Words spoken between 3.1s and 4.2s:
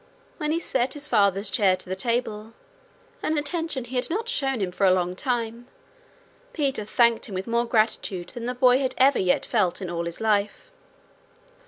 an attention he had